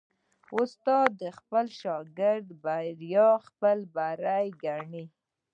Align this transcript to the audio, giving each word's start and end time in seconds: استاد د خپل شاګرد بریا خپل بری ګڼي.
استاد 0.59 1.09
د 1.21 1.23
خپل 1.37 1.65
شاګرد 1.79 2.47
بریا 2.63 3.29
خپل 3.47 3.77
بری 3.95 4.47
ګڼي. 4.63 5.05